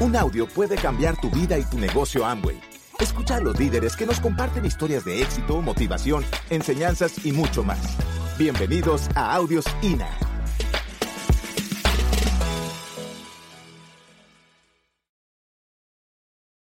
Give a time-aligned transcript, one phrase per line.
[0.00, 2.60] Un audio puede cambiar tu vida y tu negocio Amway.
[3.00, 7.80] Escucha a los líderes que nos comparten historias de éxito, motivación, enseñanzas y mucho más.
[8.38, 10.08] Bienvenidos a Audios INA.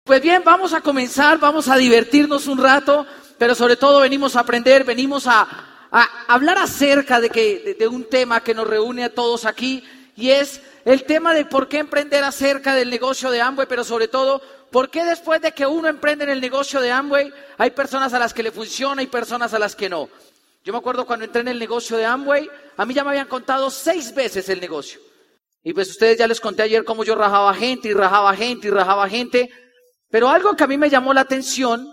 [0.05, 3.05] Pues bien, vamos a comenzar, vamos a divertirnos un rato,
[3.37, 5.47] pero sobre todo venimos a aprender, venimos a,
[6.27, 9.83] hablar acerca de, que, de, de un tema que nos reúne a todos aquí
[10.19, 14.09] y es el tema de por qué emprender acerca del negocio de Amway, pero sobre
[14.09, 18.13] todo, por qué después de que uno emprende en el negocio de Amway, hay personas
[18.13, 20.09] a las que le funciona y personas a las que no.
[20.65, 23.27] Yo me acuerdo cuando entré en el negocio de Amway, a mí ya me habían
[23.27, 24.99] contado seis veces el negocio.
[25.63, 28.71] Y pues ustedes ya les conté ayer cómo yo rajaba gente y rajaba gente y
[28.71, 29.49] rajaba gente.
[30.09, 31.87] Pero algo que a mí me llamó la atención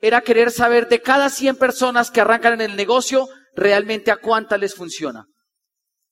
[0.00, 4.58] era querer saber de cada 100 personas que arrancan en el negocio, realmente a cuántas
[4.58, 5.26] les funciona.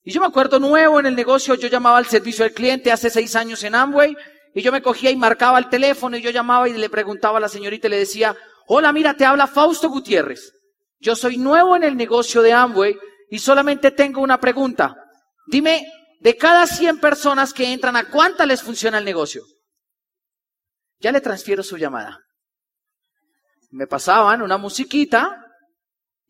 [0.03, 3.09] Y yo me acuerdo nuevo en el negocio, yo llamaba al servicio al cliente hace
[3.09, 4.15] seis años en Amway,
[4.53, 7.41] y yo me cogía y marcaba el teléfono, y yo llamaba y le preguntaba a
[7.41, 8.35] la señorita y le decía,
[8.67, 10.53] hola, mira, te habla Fausto Gutiérrez.
[10.99, 12.97] Yo soy nuevo en el negocio de Amway
[13.29, 14.95] y solamente tengo una pregunta.
[15.47, 15.85] Dime,
[16.19, 19.43] de cada 100 personas que entran, ¿a cuántas les funciona el negocio?
[20.99, 22.19] Ya le transfiero su llamada.
[23.71, 25.42] Me pasaban una musiquita,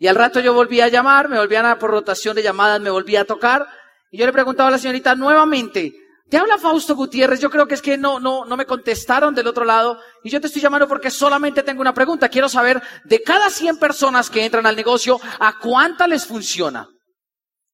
[0.04, 2.90] y al rato yo volvía a llamar, me volvían a por rotación de llamadas, me
[2.90, 3.66] volvía a tocar.
[4.12, 5.94] Y yo le preguntaba a la señorita nuevamente,
[6.30, 9.48] te habla Fausto Gutiérrez, yo creo que es que no, no, no me contestaron del
[9.48, 9.98] otro lado.
[10.22, 12.28] Y yo te estoy llamando porque solamente tengo una pregunta.
[12.28, 16.86] Quiero saber, de cada 100 personas que entran al negocio, ¿a cuántas les funciona?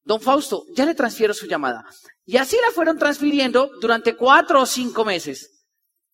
[0.04, 1.84] Don Fausto, ya le transfiero su llamada.
[2.26, 5.66] Y así la fueron transfiriendo durante cuatro o cinco meses.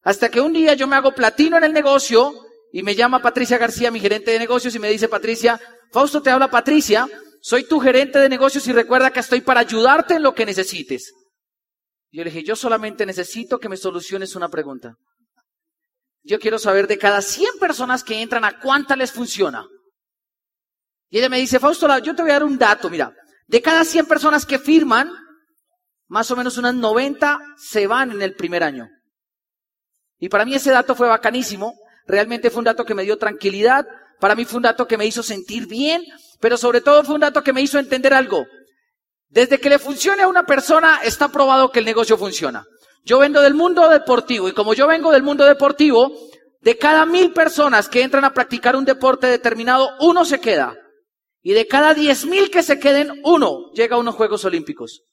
[0.01, 2.31] Hasta que un día yo me hago platino en el negocio
[2.75, 5.57] y me llama Patricia García, mi gerente de negocios, y me dice, Patricia,
[5.93, 7.07] Fausto te habla Patricia,
[7.39, 11.13] soy tu gerente de negocios y recuerda que estoy para ayudarte en lo que necesites.
[12.11, 14.93] Y yo le dije, yo solamente necesito que me soluciones una pregunta.
[16.21, 19.65] Yo quiero saber de cada 100 personas que entran, ¿a cuántas les funciona?
[21.09, 23.15] Y ella me dice, Fausto, yo te voy a dar un dato, mira,
[23.47, 25.09] de cada 100 personas que firman,
[26.09, 28.89] más o menos unas 90 se van en el primer año.
[30.19, 31.73] Y para mí ese dato fue bacanísimo,
[32.05, 33.85] realmente fue un dato que me dio tranquilidad,
[34.19, 36.03] para mí fue un dato que me hizo sentir bien,
[36.39, 38.45] pero sobre todo fue un dato que me hizo entender algo.
[39.29, 42.65] Desde que le funcione a una persona, está probado que el negocio funciona.
[43.03, 46.11] Yo vengo del mundo deportivo y como yo vengo del mundo deportivo,
[46.61, 50.75] de cada mil personas que entran a practicar un deporte determinado, uno se queda.
[51.43, 55.03] Y de cada diez mil que se queden, uno llega a unos Juegos Olímpicos.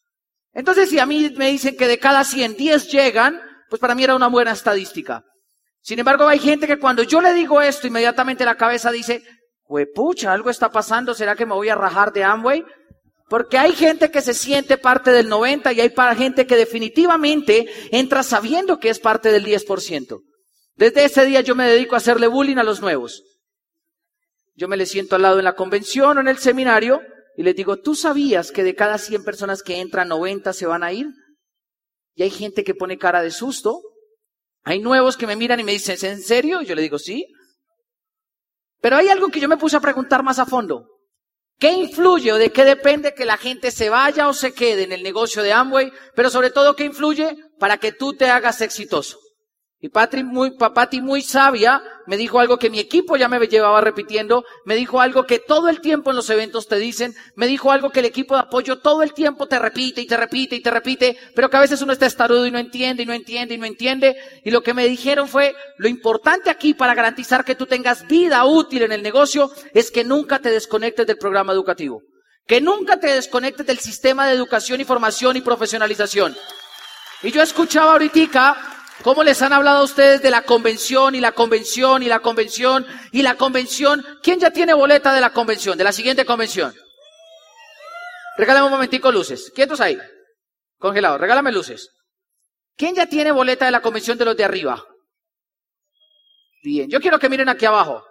[0.55, 4.05] Entonces, si a mí me dicen que de cada cien, diez llegan, pues para mí
[4.05, 5.25] era una buena estadística.
[5.83, 9.23] Sin embargo, hay gente que cuando yo le digo esto, inmediatamente la cabeza dice,
[9.95, 12.65] pucha, algo está pasando, ¿será que me voy a rajar de Amway?
[13.29, 18.23] Porque hay gente que se siente parte del 90 y hay gente que definitivamente entra
[18.23, 20.21] sabiendo que es parte del 10%.
[20.77, 23.23] Desde ese día yo me dedico a hacerle bullying a los nuevos.
[24.55, 27.01] Yo me le siento al lado en la convención o en el seminario
[27.37, 30.83] y les digo, ¿tú sabías que de cada 100 personas que entran, 90 se van
[30.83, 31.07] a ir?
[32.15, 33.81] Y hay gente que pone cara de susto
[34.65, 36.63] hay nuevos que me miran y me dicen, ¿es en serio?
[36.63, 37.27] Yo le digo, sí.
[38.81, 40.87] Pero hay algo que yo me puse a preguntar más a fondo.
[41.59, 44.93] ¿Qué influye o de qué depende que la gente se vaya o se quede en
[44.93, 45.93] el negocio de Amway?
[46.15, 49.19] Pero sobre todo, ¿qué influye para que tú te hagas exitoso?
[49.85, 50.57] Y Patri muy,
[51.03, 55.27] muy sabia me dijo algo que mi equipo ya me llevaba repitiendo, me dijo algo
[55.27, 58.37] que todo el tiempo en los eventos te dicen, me dijo algo que el equipo
[58.37, 61.57] de apoyo todo el tiempo te repite y te repite y te repite, pero que
[61.57, 64.17] a veces uno está estarudo y no entiende y no entiende y no entiende.
[64.45, 68.45] Y lo que me dijeron fue, lo importante aquí para garantizar que tú tengas vida
[68.45, 72.03] útil en el negocio es que nunca te desconectes del programa educativo.
[72.47, 76.37] Que nunca te desconectes del sistema de educación y formación y profesionalización.
[77.25, 78.57] Y yo escuchaba ahorita
[79.03, 82.87] ¿Cómo les han hablado a ustedes de la convención y la convención y la convención
[83.11, 84.05] y la convención?
[84.23, 86.73] ¿Quién ya tiene boleta de la convención, de la siguiente convención?
[88.37, 89.51] Regálame un momentico luces.
[89.55, 89.99] ¿Quietos ahí?
[90.79, 91.19] Congelado.
[91.19, 91.91] Regálame luces.
[92.77, 94.85] ¿Quién ya tiene boleta de la convención de los de arriba?
[96.63, 96.89] Bien.
[96.89, 98.05] Yo quiero que miren aquí abajo.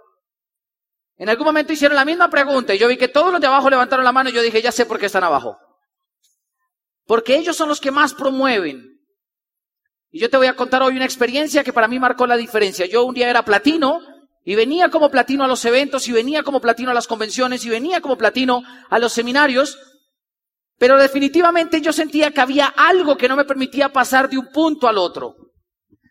[1.15, 3.69] En algún momento hicieron la misma pregunta y yo vi que todos los de abajo
[3.69, 5.57] levantaron la mano y yo dije, ya sé por qué están abajo.
[7.05, 8.90] Porque ellos son los que más promueven
[10.11, 12.85] y yo te voy a contar hoy una experiencia que para mí marcó la diferencia.
[12.85, 14.01] Yo un día era platino
[14.43, 17.69] y venía como platino a los eventos y venía como platino a las convenciones y
[17.69, 19.77] venía como platino a los seminarios,
[20.77, 24.89] pero definitivamente yo sentía que había algo que no me permitía pasar de un punto
[24.89, 25.35] al otro.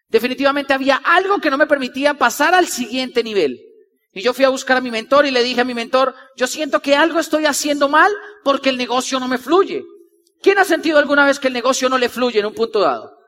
[0.08, 3.58] Definitivamente había algo que no me permitía pasar al siguiente nivel.
[4.12, 6.46] Y yo fui a buscar a mi mentor y le dije a mi mentor, yo
[6.46, 8.10] siento que algo estoy haciendo mal
[8.42, 9.84] porque el negocio no me fluye.
[10.42, 13.19] ¿Quién ha sentido alguna vez que el negocio no le fluye en un punto dado?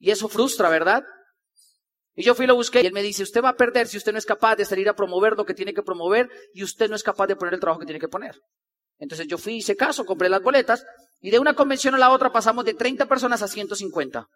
[0.00, 1.04] Y eso frustra, ¿verdad?
[2.14, 3.96] Y yo fui y lo busqué y él me dice, usted va a perder si
[3.96, 6.88] usted no es capaz de salir a promover lo que tiene que promover y usted
[6.88, 8.34] no es capaz de poner el trabajo que tiene que poner.
[8.98, 10.84] Entonces yo fui, hice caso, compré las boletas
[11.20, 14.26] y de una convención a la otra pasamos de 30 personas a 150.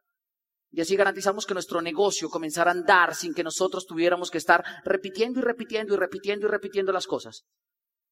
[0.71, 4.65] Y así garantizamos que nuestro negocio comenzara a andar sin que nosotros tuviéramos que estar
[4.85, 7.45] repitiendo y repitiendo y repitiendo y repitiendo las cosas.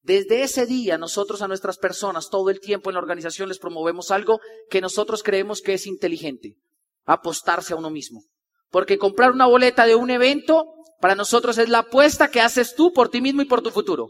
[0.03, 4.11] Desde ese día nosotros a nuestras personas todo el tiempo en la organización les promovemos
[4.11, 6.57] algo que nosotros creemos que es inteligente,
[7.05, 8.23] apostarse a uno mismo.
[8.71, 10.65] Porque comprar una boleta de un evento
[11.01, 14.09] para nosotros es la apuesta que haces tú por ti mismo y por tu futuro.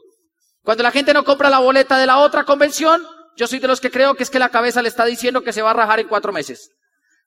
[0.62, 3.02] Cuando la gente no compra la boleta de la otra convención,
[3.36, 5.52] yo soy de los que creo que es que la cabeza le está diciendo que
[5.52, 6.70] se va a rajar en cuatro meses.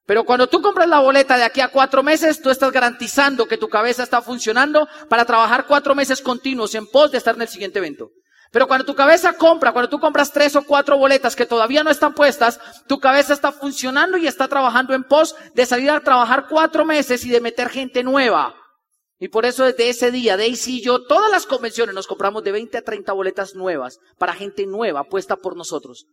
[0.06, 3.58] Pero cuando tú compras la boleta de aquí a cuatro meses, tú estás garantizando que
[3.58, 7.48] tu cabeza está funcionando para trabajar cuatro meses continuos en pos de estar en el
[7.48, 8.12] siguiente evento.
[8.51, 11.92] Pero cuando tu cabeza compra, cuando tú compras tres o cuatro boletas que todavía no
[11.92, 16.47] están puestas, tu cabeza está funcionando y está trabajando en pos de salir a trabajar
[16.50, 18.56] cuatro meses y de meter gente nueva.
[19.18, 22.51] Y por eso desde ese día, Daisy y yo, todas las convenciones nos compramos de
[22.51, 26.06] 20 a 30 boletas nuevas para gente nueva puesta por nosotros.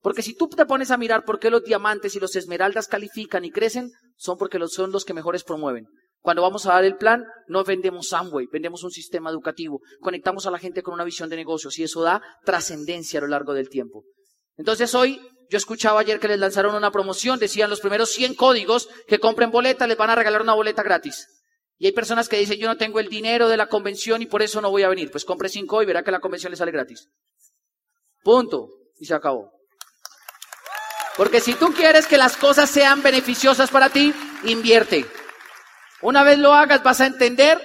[0.00, 3.44] Porque si tú te pones a mirar por qué los diamantes y los esmeraldas califican
[3.44, 5.86] y crecen, son porque son los que mejores promueven.
[6.20, 9.80] Cuando vamos a dar el plan, no vendemos Amway, vendemos un sistema educativo.
[10.00, 13.28] Conectamos a la gente con una visión de negocios y eso da trascendencia a lo
[13.28, 14.04] largo del tiempo.
[14.56, 18.88] Entonces hoy, yo escuchaba ayer que les lanzaron una promoción, decían los primeros 100 códigos
[19.06, 21.28] que compren boleta, les van a regalar una boleta gratis.
[21.78, 24.42] Y hay personas que dicen, yo no tengo el dinero de la convención y por
[24.42, 25.12] eso no voy a venir.
[25.12, 27.08] Pues compre 5 y verá que la convención le sale gratis.
[28.24, 28.68] Punto.
[28.98, 29.52] Y se acabó.
[31.16, 34.12] Porque si tú quieres que las cosas sean beneficiosas para ti,
[34.44, 35.06] invierte.
[36.02, 37.58] Una vez lo hagas, vas a entender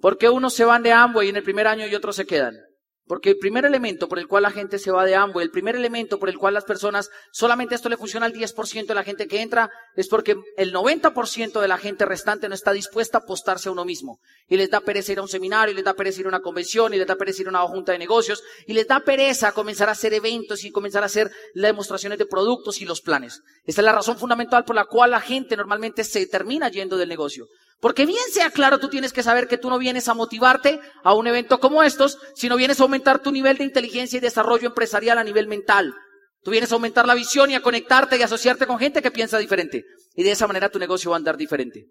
[0.00, 2.65] por qué unos se van de Amway en el primer año y otros se quedan.
[3.06, 5.76] Porque el primer elemento por el cual la gente se va de Amway, el primer
[5.76, 9.28] elemento por el cual las personas, solamente esto le funciona al 10% de la gente
[9.28, 13.68] que entra, es porque el 90% de la gente restante no está dispuesta a apostarse
[13.68, 14.18] a uno mismo.
[14.48, 16.40] Y les da pereza ir a un seminario, y les da pereza ir a una
[16.40, 19.52] convención, y les da pereza ir a una junta de negocios, y les da pereza
[19.52, 23.42] comenzar a hacer eventos y comenzar a hacer las demostraciones de productos y los planes.
[23.64, 27.08] Esta es la razón fundamental por la cual la gente normalmente se termina yendo del
[27.08, 27.46] negocio.
[27.80, 31.14] Porque bien sea claro, tú tienes que saber que tú no vienes a motivarte a
[31.14, 35.18] un evento como estos, sino vienes a aumentar tu nivel de inteligencia y desarrollo empresarial
[35.18, 35.94] a nivel mental.
[36.42, 39.38] Tú vienes a aumentar la visión y a conectarte y asociarte con gente que piensa
[39.38, 39.84] diferente.
[40.14, 41.86] Y de esa manera tu negocio va a andar diferente.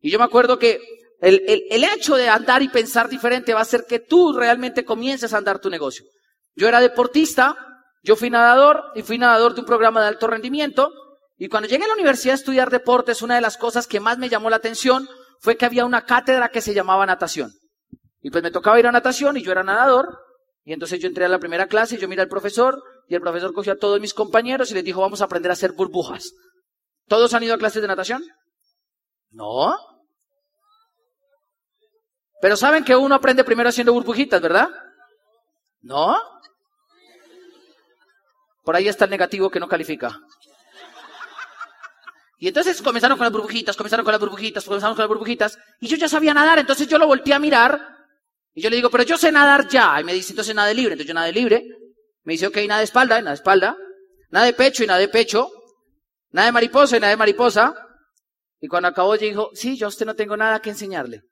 [0.00, 0.80] Y yo me acuerdo que
[1.20, 5.32] el, el hecho de andar y pensar diferente va a hacer que tú realmente comiences
[5.32, 6.04] a andar tu negocio.
[6.54, 7.56] Yo era deportista,
[8.02, 10.92] yo fui nadador y fui nadador de un programa de alto rendimiento.
[11.36, 14.18] Y cuando llegué a la universidad a estudiar deportes, una de las cosas que más
[14.18, 15.08] me llamó la atención
[15.44, 17.52] fue que había una cátedra que se llamaba natación.
[18.22, 20.18] Y pues me tocaba ir a natación y yo era nadador.
[20.64, 23.20] Y entonces yo entré a la primera clase y yo miré al profesor y el
[23.20, 26.32] profesor cogió a todos mis compañeros y les dijo, vamos a aprender a hacer burbujas.
[27.08, 28.24] ¿Todos han ido a clases de natación?
[29.32, 29.76] No.
[32.40, 34.70] Pero saben que uno aprende primero haciendo burbujitas, ¿verdad?
[35.82, 36.16] No.
[38.62, 40.18] Por ahí está el negativo que no califica.
[42.44, 45.58] Y entonces comenzaron con las burbujitas, comenzaron con las burbujitas, comenzaron con las burbujitas.
[45.80, 47.80] Y yo ya sabía nadar, entonces yo lo volteé a mirar.
[48.52, 49.98] Y yo le digo, pero yo sé nadar ya.
[49.98, 50.92] Y me dice, entonces nada de libre.
[50.92, 51.64] Entonces yo nada de libre.
[52.22, 53.78] Me dice, ok, nada de espalda, nada de espalda.
[54.28, 55.50] Nada de pecho y nada de pecho.
[56.32, 57.74] Nada de mariposa y nada de mariposa.
[58.60, 61.22] Y cuando acabó, yo dijo, sí, yo a usted no tengo nada que enseñarle.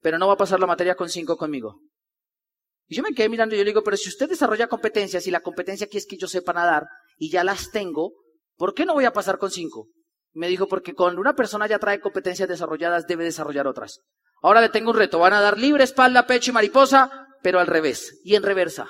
[0.00, 1.78] Pero no va a pasar la materia con cinco conmigo.
[2.88, 5.30] Y yo me quedé mirando y yo le digo, pero si usted desarrolla competencias y
[5.30, 6.82] la competencia aquí es que yo sepa nadar
[7.16, 8.23] y ya las tengo,
[8.56, 9.88] ¿Por qué no voy a pasar con cinco?
[10.32, 14.00] Me dijo, porque cuando una persona ya trae competencias desarrolladas, debe desarrollar otras.
[14.42, 15.18] Ahora le tengo un reto.
[15.18, 17.10] Van a dar libre, espalda, pecho y mariposa,
[17.42, 18.88] pero al revés y en reversa.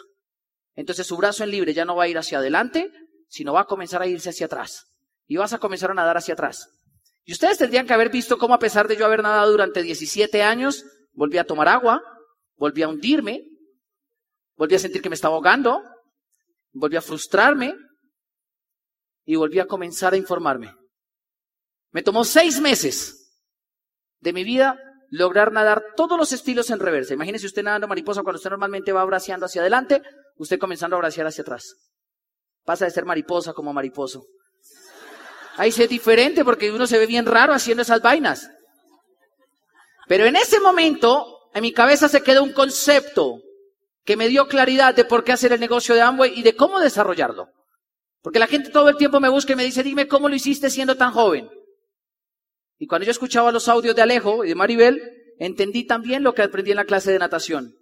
[0.74, 2.90] Entonces su brazo en libre ya no va a ir hacia adelante,
[3.28, 4.86] sino va a comenzar a irse hacia atrás.
[5.26, 6.68] Y vas a comenzar a nadar hacia atrás.
[7.24, 10.42] Y ustedes tendrían que haber visto cómo a pesar de yo haber nadado durante 17
[10.42, 12.02] años, volví a tomar agua,
[12.56, 13.42] volví a hundirme,
[14.56, 15.82] volví a sentir que me estaba ahogando,
[16.72, 17.74] volví a frustrarme,
[19.24, 20.74] y volví a comenzar a informarme.
[21.90, 23.32] Me tomó seis meses
[24.20, 24.78] de mi vida
[25.10, 27.14] lograr nadar todos los estilos en reversa.
[27.14, 30.02] Imagínese usted nadando mariposa cuando usted normalmente va braceando hacia adelante,
[30.36, 31.74] usted comenzando a bracear hacia atrás.
[32.64, 34.24] Pasa de ser mariposa como mariposo.
[35.56, 38.50] Ahí se es diferente porque uno se ve bien raro haciendo esas vainas.
[40.08, 43.40] Pero en ese momento, en mi cabeza se quedó un concepto
[44.04, 46.80] que me dio claridad de por qué hacer el negocio de Amway y de cómo
[46.80, 47.48] desarrollarlo.
[48.24, 50.70] Porque la gente todo el tiempo me busca y me dice, dime cómo lo hiciste
[50.70, 51.46] siendo tan joven.
[52.78, 54.98] Y cuando yo escuchaba los audios de Alejo y de Maribel,
[55.38, 57.74] entendí también lo que aprendí en la clase de natación.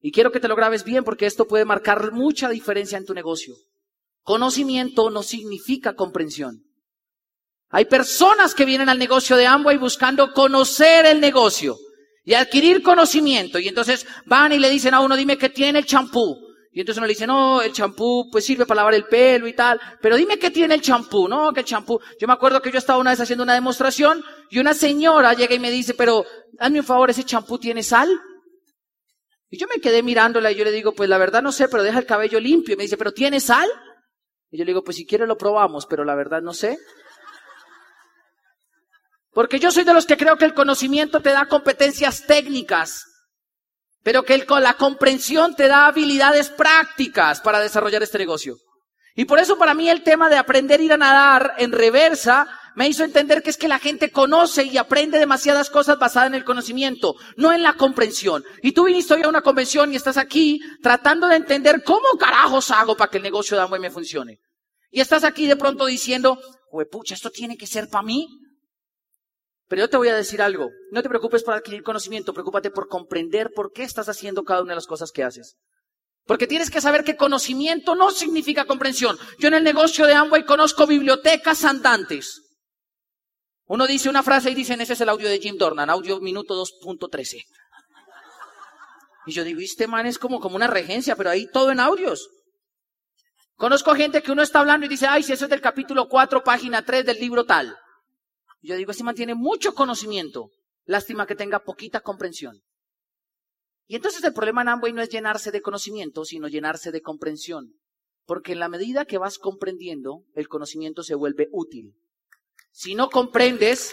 [0.00, 3.12] Y quiero que te lo grabes bien porque esto puede marcar mucha diferencia en tu
[3.12, 3.54] negocio.
[4.22, 6.62] Conocimiento no significa comprensión.
[7.68, 11.76] Hay personas que vienen al negocio de Amway buscando conocer el negocio
[12.24, 13.58] y adquirir conocimiento.
[13.58, 16.51] Y entonces van y le dicen a uno, dime qué tiene el champú.
[16.74, 19.52] Y entonces uno le dice, no, el champú pues sirve para lavar el pelo y
[19.52, 22.00] tal, pero dime qué tiene el champú, no, que el champú.
[22.18, 25.54] Yo me acuerdo que yo estaba una vez haciendo una demostración y una señora llega
[25.54, 26.24] y me dice, pero
[26.58, 28.08] hazme un favor, ¿ese champú tiene sal?
[29.50, 31.82] Y yo me quedé mirándola y yo le digo, pues la verdad no sé, pero
[31.82, 32.72] deja el cabello limpio.
[32.72, 33.68] Y me dice, ¿pero tiene sal?
[34.50, 36.78] Y yo le digo, pues si quiere lo probamos, pero la verdad no sé.
[39.30, 43.04] Porque yo soy de los que creo que el conocimiento te da competencias técnicas,
[44.02, 48.56] pero que la comprensión te da habilidades prácticas para desarrollar este negocio.
[49.14, 52.48] Y por eso para mí el tema de aprender a ir a nadar en reversa
[52.74, 56.34] me hizo entender que es que la gente conoce y aprende demasiadas cosas basadas en
[56.34, 58.44] el conocimiento, no en la comprensión.
[58.62, 62.70] Y tú viniste hoy a una convención y estás aquí tratando de entender cómo carajos
[62.70, 64.38] hago para que el negocio de Amway me funcione.
[64.90, 66.38] Y estás aquí de pronto diciendo,
[66.90, 68.26] pucha, esto tiene que ser para mí.
[69.72, 70.70] Pero yo te voy a decir algo.
[70.90, 74.72] No te preocupes por adquirir conocimiento, preocúpate por comprender por qué estás haciendo cada una
[74.72, 75.56] de las cosas que haces.
[76.26, 79.16] Porque tienes que saber que conocimiento no significa comprensión.
[79.38, 82.42] Yo en el negocio de Amway conozco bibliotecas andantes.
[83.64, 86.54] Uno dice una frase y dicen, ese es el audio de Jim Dornan, audio minuto
[86.54, 87.42] 2.13.
[89.24, 92.28] Y yo digo, este man es como, como una regencia, pero ahí todo en audios.
[93.56, 96.44] Conozco gente que uno está hablando y dice, ay, si eso es del capítulo 4,
[96.44, 97.74] página 3 del libro tal.
[98.62, 100.52] Yo digo, este mantiene mucho conocimiento.
[100.84, 102.62] Lástima que tenga poquita comprensión.
[103.86, 107.74] Y entonces el problema en Amway no es llenarse de conocimiento, sino llenarse de comprensión.
[108.24, 111.94] Porque en la medida que vas comprendiendo, el conocimiento se vuelve útil.
[112.70, 113.92] Si no comprendes,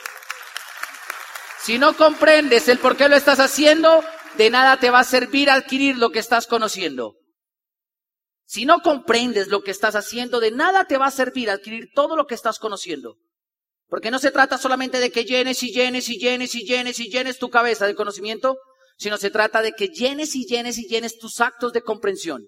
[1.62, 4.04] si no comprendes el por qué lo estás haciendo,
[4.38, 7.16] de nada te va a servir adquirir lo que estás conociendo.
[8.46, 12.16] Si no comprendes lo que estás haciendo, de nada te va a servir adquirir todo
[12.16, 13.18] lo que estás conociendo.
[13.90, 17.10] Porque no se trata solamente de que llenes y llenes y llenes y llenes y
[17.10, 18.58] llenes tu cabeza de conocimiento,
[18.98, 22.46] sino se trata de que llenes y llenes y llenes tus actos de comprensión.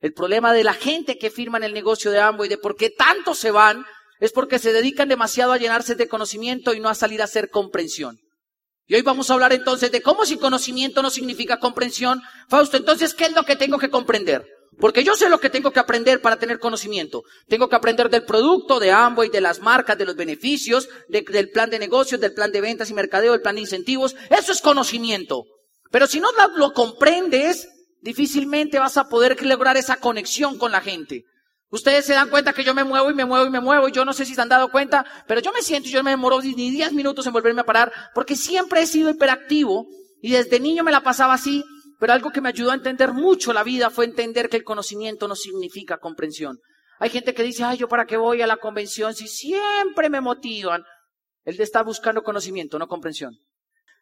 [0.00, 2.90] El problema de la gente que firma en el negocio de Amway, de por qué
[2.90, 3.84] tanto se van,
[4.20, 7.50] es porque se dedican demasiado a llenarse de conocimiento y no a salir a hacer
[7.50, 8.18] comprensión.
[8.86, 12.20] Y hoy vamos a hablar entonces de cómo si conocimiento no significa comprensión.
[12.48, 14.46] Fausto, entonces, ¿qué es lo que tengo que comprender?
[14.78, 17.22] Porque yo sé lo que tengo que aprender para tener conocimiento.
[17.48, 21.70] Tengo que aprender del producto, de Amway, de las marcas, de los beneficios, del plan
[21.70, 24.14] de negocios, del plan de ventas y mercadeo, del plan de incentivos.
[24.30, 25.44] Eso es conocimiento.
[25.90, 27.68] Pero si no lo comprendes,
[28.02, 31.24] difícilmente vas a poder lograr esa conexión con la gente.
[31.70, 33.92] Ustedes se dan cuenta que yo me muevo y me muevo y me muevo y
[33.92, 36.12] yo no sé si se han dado cuenta, pero yo me siento y yo me
[36.12, 39.86] demoro ni 10 minutos en volverme a parar porque siempre he sido hiperactivo
[40.22, 41.62] y desde niño me la pasaba así
[41.98, 45.26] pero algo que me ayudó a entender mucho la vida fue entender que el conocimiento
[45.26, 46.58] no significa comprensión.
[47.00, 50.20] Hay gente que dice, ay, yo para qué voy a la convención si siempre me
[50.20, 50.82] motivan.
[51.44, 53.34] De estar buscando conocimiento, no comprensión.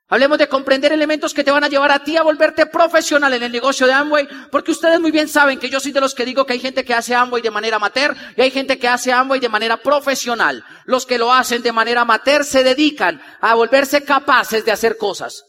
[0.09, 3.43] Hablemos de comprender elementos que te van a llevar a ti a volverte profesional en
[3.43, 6.25] el negocio de Amway, porque ustedes muy bien saben que yo soy de los que
[6.25, 9.12] digo que hay gente que hace Amway de manera amateur y hay gente que hace
[9.12, 10.65] Amway de manera profesional.
[10.85, 15.43] Los que lo hacen de manera amateur se dedican a volverse capaces de hacer cosas.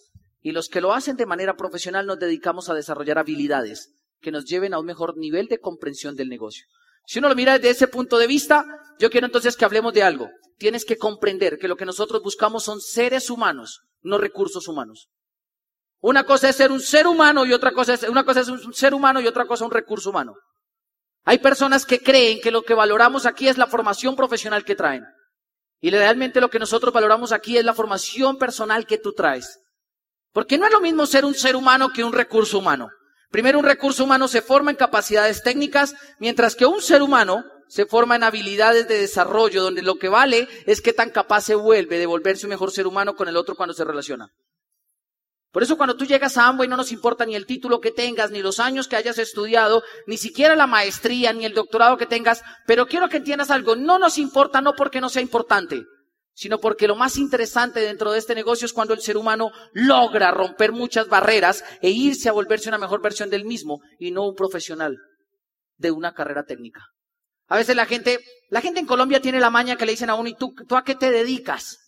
[0.48, 4.46] Y los que lo hacen de manera profesional nos dedicamos a desarrollar habilidades que nos
[4.46, 6.64] lleven a un mejor nivel de comprensión del negocio.
[7.06, 8.64] Si uno lo mira desde ese punto de vista,
[8.98, 10.30] yo quiero entonces que hablemos de algo.
[10.58, 15.10] Tienes que comprender que lo que nosotros buscamos son seres humanos, no recursos humanos.
[16.00, 18.74] Una cosa es ser un ser humano y otra cosa es, una cosa es un
[18.74, 20.34] ser humano y otra cosa un recurso humano.
[21.26, 25.04] Hay personas que creen que lo que valoramos aquí es la formación profesional que traen.
[25.82, 29.60] Y realmente lo que nosotros valoramos aquí es la formación personal que tú traes.
[30.38, 32.92] Porque no es lo mismo ser un ser humano que un recurso humano.
[33.32, 37.88] Primero, un recurso humano se forma en capacidades técnicas, mientras que un ser humano se
[37.88, 41.98] forma en habilidades de desarrollo, donde lo que vale es qué tan capaz se vuelve
[41.98, 44.30] de volverse un mejor ser humano con el otro cuando se relaciona.
[45.52, 48.30] Por eso cuando tú llegas a Amway no nos importa ni el título que tengas,
[48.30, 52.44] ni los años que hayas estudiado, ni siquiera la maestría, ni el doctorado que tengas,
[52.68, 55.84] pero quiero que entiendas algo, no nos importa no porque no sea importante,
[56.38, 60.30] sino porque lo más interesante dentro de este negocio es cuando el ser humano logra
[60.30, 64.36] romper muchas barreras e irse a volverse una mejor versión del mismo y no un
[64.36, 65.00] profesional
[65.78, 66.82] de una carrera técnica.
[67.48, 68.20] A veces la gente,
[68.52, 70.76] la gente en Colombia tiene la maña que le dicen a uno, ¿y tú, tú
[70.76, 71.80] a qué te dedicas?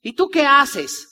[0.00, 1.06] ¿Y tú qué haces?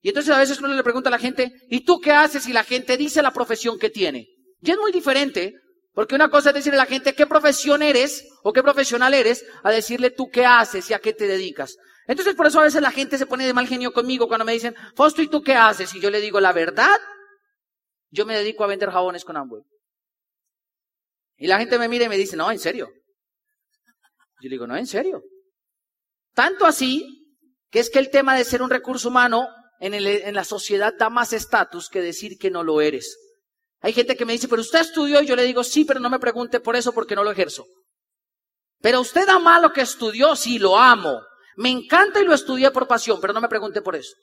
[0.00, 2.48] Y entonces a veces uno le pregunta a la gente, ¿y tú qué haces?
[2.48, 4.26] Y la gente dice la profesión que tiene.
[4.60, 5.54] Y es muy diferente,
[5.94, 9.46] porque una cosa es decirle a la gente qué profesión eres o qué profesional eres,
[9.62, 11.76] a decirle tú qué haces y a qué te dedicas.
[12.08, 14.52] Entonces por eso a veces la gente se pone de mal genio conmigo cuando me
[14.52, 15.94] dicen, Fausto, ¿y tú qué haces?
[15.94, 16.98] Y yo le digo, la verdad,
[18.10, 19.62] yo me dedico a vender jabones con Amway.
[21.36, 22.90] Y la gente me mira y me dice, no, en serio.
[24.40, 25.22] Yo digo, no, en serio.
[26.34, 27.38] Tanto así
[27.70, 29.46] que es que el tema de ser un recurso humano
[29.78, 33.16] en la sociedad da más estatus que decir que no lo eres.
[33.84, 36.08] Hay gente que me dice, pero usted estudió y yo le digo, sí, pero no
[36.08, 37.66] me pregunte por eso porque no lo ejerzo.
[38.80, 41.20] Pero usted ama lo que estudió, sí, lo amo.
[41.56, 44.14] Me encanta y lo estudié por pasión, pero no me pregunte por eso.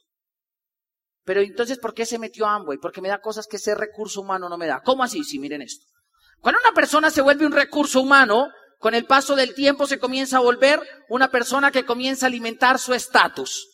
[1.25, 2.80] Pero entonces, ¿por qué se metió a Amway?
[2.80, 4.82] Porque me da cosas que ese recurso humano no me da.
[4.82, 5.24] ¿Cómo así?
[5.24, 5.86] Sí, miren esto.
[6.39, 8.48] Cuando una persona se vuelve un recurso humano,
[8.80, 12.80] con el paso del tiempo se comienza a volver una persona que comienza a alimentar
[12.80, 13.68] su estatus.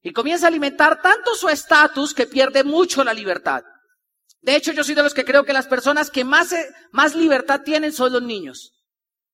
[0.00, 3.62] Y comienza a alimentar tanto su estatus que pierde mucho la libertad.
[4.42, 7.14] De hecho, yo soy de los que creo que las personas que más, eh, más
[7.14, 8.72] libertad tienen son los niños.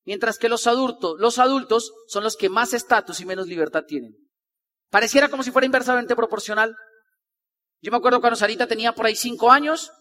[0.05, 4.15] Mientras que los adultos, los adultos son los que más estatus y menos libertad tienen.
[4.89, 6.75] Pareciera como si fuera inversamente proporcional.
[7.81, 9.91] Yo me acuerdo cuando Sarita tenía por ahí cinco años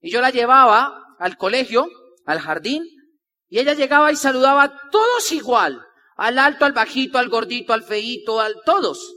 [0.00, 1.88] y yo la llevaba al colegio,
[2.24, 2.84] al jardín,
[3.48, 5.82] y ella llegaba y saludaba a todos igual.
[6.16, 9.14] Al alto, al bajito, al gordito, al feíto, al todos.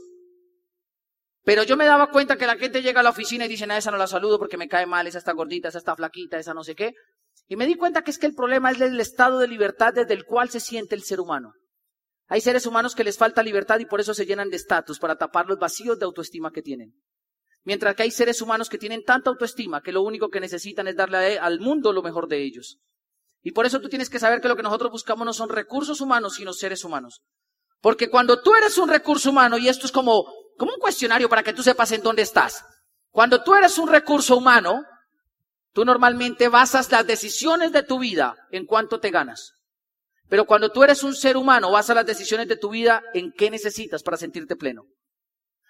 [1.49, 3.75] Pero yo me daba cuenta que la gente llega a la oficina y dice, a
[3.75, 6.53] esa no la saludo porque me cae mal, esa está gordita, esa está flaquita, esa
[6.53, 6.93] no sé qué.
[7.47, 10.13] Y me di cuenta que es que el problema es el estado de libertad desde
[10.13, 11.53] el cual se siente el ser humano.
[12.27, 15.15] Hay seres humanos que les falta libertad y por eso se llenan de estatus, para
[15.15, 16.93] tapar los vacíos de autoestima que tienen.
[17.63, 20.97] Mientras que hay seres humanos que tienen tanta autoestima que lo único que necesitan es
[20.97, 22.77] darle al mundo lo mejor de ellos.
[23.41, 25.99] Y por eso tú tienes que saber que lo que nosotros buscamos no son recursos
[25.99, 27.23] humanos, sino seres humanos.
[27.81, 30.27] Porque cuando tú eres un recurso humano, y esto es como
[30.59, 32.65] como un cuestionario para que tú sepas en dónde estás.
[33.11, 34.83] Cuando tú eres un recurso humano,
[35.71, 39.53] tú normalmente basas las decisiones de tu vida en cuánto te ganas.
[40.27, 43.49] Pero cuando tú eres un ser humano, basas las decisiones de tu vida en qué
[43.49, 44.83] necesitas para sentirte pleno.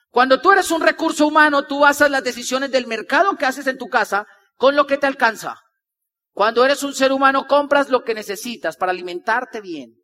[0.09, 3.77] Cuando tú eres un recurso humano, tú basas las decisiones del mercado que haces en
[3.77, 5.61] tu casa con lo que te alcanza.
[6.31, 9.98] Cuando eres un ser humano, compras lo que necesitas para alimentarte bien.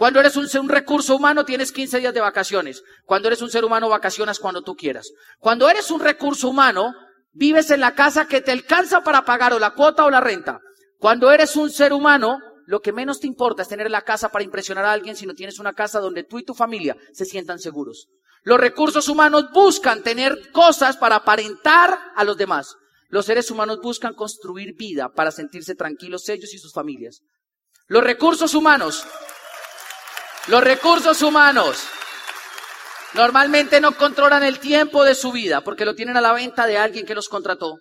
[0.00, 2.82] Cuando eres un, recurso humano tienes 15 días de vacaciones.
[3.04, 5.10] Cuando eres un ser humano vacacionas cuando tú quieras.
[5.38, 6.94] Cuando eres un recurso humano
[7.32, 10.58] vives en la casa que te alcanza para pagar o la cuota o la renta.
[10.96, 14.42] Cuando eres un ser humano lo que menos te importa es tener la casa para
[14.42, 18.08] impresionar a alguien, sino tienes una casa donde tú y tu familia se sientan seguros.
[18.42, 22.74] Los recursos humanos buscan tener cosas para aparentar a los demás.
[23.10, 27.20] Los seres humanos buscan construir vida para sentirse tranquilos ellos y sus familias.
[27.86, 29.04] Los recursos humanos
[30.48, 31.84] los recursos humanos
[33.14, 36.78] normalmente no controlan el tiempo de su vida porque lo tienen a la venta de
[36.78, 37.78] alguien que los contrató.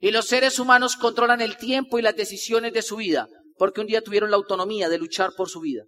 [0.00, 3.86] Y los seres humanos controlan el tiempo y las decisiones de su vida porque un
[3.86, 5.84] día tuvieron la autonomía de luchar por su vida.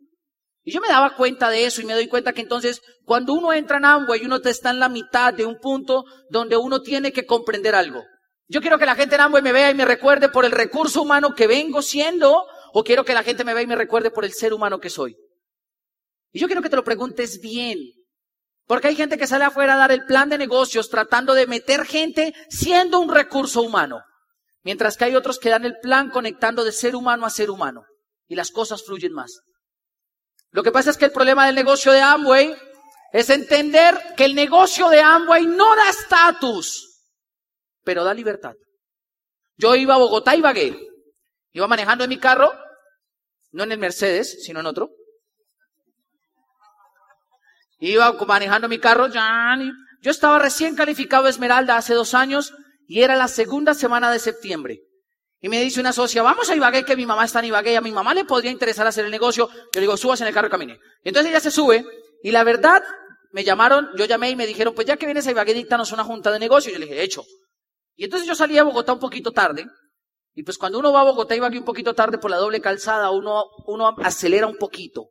[0.62, 3.52] Y yo me daba cuenta de eso y me doy cuenta que entonces cuando uno
[3.52, 7.26] entra en Amway, uno está en la mitad de un punto donde uno tiene que
[7.26, 8.02] comprender algo.
[8.48, 11.02] Yo quiero que la gente en Amway me vea y me recuerde por el recurso
[11.02, 14.24] humano que vengo siendo o quiero que la gente me vea y me recuerde por
[14.24, 15.16] el ser humano que soy.
[16.32, 17.78] Y yo quiero que te lo preguntes bien.
[18.66, 21.84] Porque hay gente que sale afuera a dar el plan de negocios tratando de meter
[21.84, 24.02] gente siendo un recurso humano.
[24.62, 27.84] Mientras que hay otros que dan el plan conectando de ser humano a ser humano.
[28.26, 29.40] Y las cosas fluyen más.
[30.50, 32.56] Lo que pasa es que el problema del negocio de Amway
[33.12, 37.02] es entender que el negocio de Amway no da estatus,
[37.84, 38.54] pero da libertad.
[39.56, 40.76] Yo iba a Bogotá y vagué.
[41.52, 42.52] Iba manejando en mi carro,
[43.52, 44.90] no en el Mercedes, sino en otro.
[47.78, 52.54] Iba manejando mi carro, yo estaba recién calificado Esmeralda hace dos años
[52.86, 54.80] y era la segunda semana de septiembre.
[55.40, 57.76] Y me dice una socia, vamos a Ibagué, que mi mamá está en Ibagué, y
[57.76, 59.48] a mi mamá le podría interesar hacer el negocio.
[59.48, 60.78] Yo le digo, subas en el carro y camine.
[61.04, 61.84] entonces ella se sube,
[62.22, 62.82] y la verdad,
[63.32, 66.04] me llamaron, yo llamé y me dijeron, pues ya que vienes a Ibagué, díctanos una
[66.04, 66.72] junta de negocio.
[66.72, 67.24] Yo le dije, hecho.
[67.94, 69.66] Y entonces yo salí a Bogotá un poquito tarde,
[70.34, 72.60] y pues cuando uno va a Bogotá y Ibagué un poquito tarde por la doble
[72.60, 75.10] calzada, uno, uno acelera un poquito.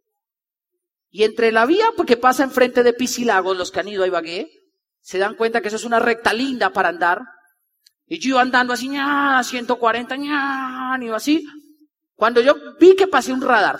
[1.16, 4.50] Y entre la vía, porque pasa enfrente de Pisilagos, los que han ido a Ibagué,
[5.00, 7.22] se dan cuenta que eso es una recta linda para andar.
[8.06, 11.48] Y yo andando así, ña, 140, ña, iba así.
[12.16, 13.80] Cuando yo vi que pasé un radar,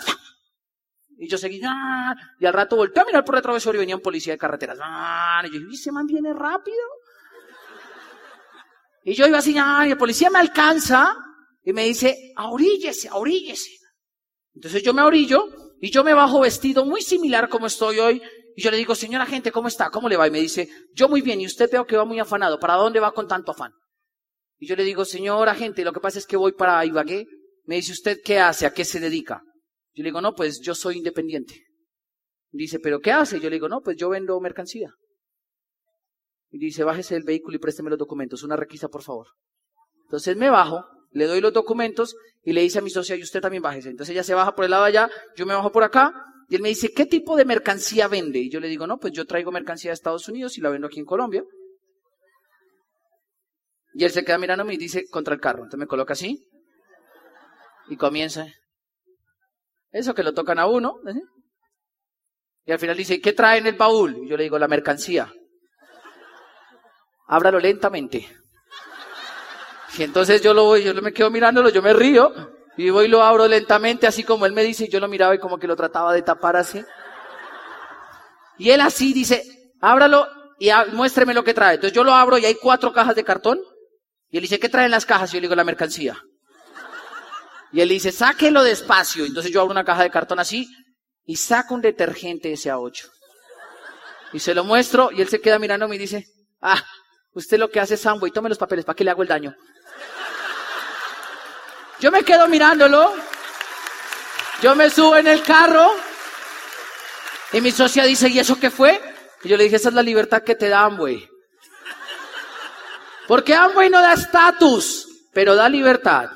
[1.18, 3.96] y yo seguí, ña, y al rato volteé a mirar por el retrovisor y venía
[3.96, 4.78] un policía de carreteras.
[4.78, 6.80] Y yo dije, ¿y ese man viene rápido?
[9.04, 11.14] Y yo iba así, ña, y el policía me alcanza
[11.62, 13.72] y me dice, ahoríllese, ahoríllese.
[14.54, 18.22] Entonces yo me orillo y yo me bajo vestido muy similar como estoy hoy.
[18.56, 19.90] Y yo le digo, señora gente, ¿cómo está?
[19.90, 20.26] ¿Cómo le va?
[20.26, 21.40] Y me dice, yo muy bien.
[21.40, 22.58] Y usted veo que va muy afanado.
[22.58, 23.72] ¿Para dónde va con tanto afán?
[24.58, 27.26] Y yo le digo, señora gente, lo que pasa es que voy para Ibagué.
[27.64, 28.64] Me dice, ¿usted qué hace?
[28.64, 29.42] ¿A qué se dedica?
[29.92, 31.66] Yo le digo, no, pues yo soy independiente.
[32.50, 33.38] Dice, ¿pero qué hace?
[33.38, 34.90] Yo le digo, no, pues yo vendo mercancía.
[36.50, 38.42] Y dice, bájese del vehículo y présteme los documentos.
[38.42, 39.26] Una requisa, por favor.
[40.04, 43.40] Entonces me bajo, le doy los documentos y le dice a mi socia, y usted
[43.40, 43.90] también bájese.
[43.90, 46.12] Entonces ella se baja por el lado de allá, yo me bajo por acá,
[46.48, 48.38] Y él me dice, ¿qué tipo de mercancía vende?
[48.38, 50.86] Y yo le digo, no, pues yo traigo mercancía de Estados Unidos y la vendo
[50.86, 51.42] aquí en Colombia.
[53.94, 55.64] Y él se queda mirándome y dice, contra el carro.
[55.64, 56.46] Entonces me coloca así.
[57.88, 58.46] Y comienza.
[59.90, 61.00] Eso que lo tocan a uno.
[61.08, 61.20] ¿eh?
[62.66, 64.16] Y al final dice, ¿qué trae en el baúl?
[64.22, 65.32] Y yo le digo, la mercancía.
[67.26, 68.28] Ábralo lentamente.
[69.98, 72.32] Y entonces yo lo voy, yo me quedo mirándolo, yo me río.
[72.76, 75.34] Y voy y lo abro lentamente, así como él me dice, y yo lo miraba
[75.34, 76.84] y como que lo trataba de tapar así.
[78.58, 79.42] Y él así dice,
[79.80, 80.26] ábralo
[80.58, 81.76] y muéstreme lo que trae.
[81.76, 83.60] Entonces yo lo abro y hay cuatro cajas de cartón.
[84.28, 85.30] Y él dice, ¿qué traen las cajas?
[85.30, 86.18] Y yo le digo, la mercancía.
[87.72, 89.24] Y él dice, sáquelo despacio.
[89.24, 90.68] Entonces yo abro una caja de cartón así
[91.24, 93.10] y saco un detergente SA8.
[94.32, 96.26] Y se lo muestro y él se queda mirando y dice,
[96.60, 96.82] ah,
[97.32, 99.54] usted lo que hace es y tome los papeles, ¿para qué le hago el daño?
[102.00, 103.14] Yo me quedo mirándolo.
[104.62, 105.94] Yo me subo en el carro.
[107.52, 109.00] Y mi socia dice, ¿y eso qué fue?
[109.42, 111.28] Y yo le dije, esa es la libertad que te da Amway.
[113.26, 116.30] Porque Amway no da estatus, pero da libertad.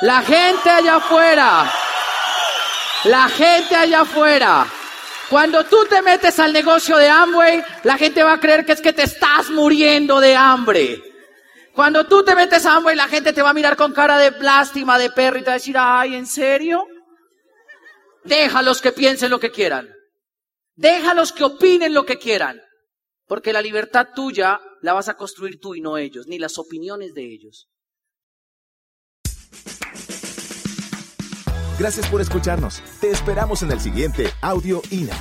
[0.00, 1.72] La gente allá afuera,
[3.04, 4.66] la gente allá afuera,
[5.30, 8.80] cuando tú te metes al negocio de Amway, la gente va a creer que es
[8.80, 11.13] que te estás muriendo de hambre.
[11.74, 14.30] Cuando tú te metes a Amway, la gente te va a mirar con cara de
[14.40, 16.86] lástima, de perro y te va a decir, ay, ¿en serio?
[18.22, 19.88] Déjalos que piensen lo que quieran.
[20.76, 22.60] Déjalos que opinen lo que quieran.
[23.26, 27.12] Porque la libertad tuya la vas a construir tú y no ellos, ni las opiniones
[27.12, 27.68] de ellos.
[31.78, 32.82] Gracias por escucharnos.
[33.00, 35.16] Te esperamos en el siguiente Audio INA.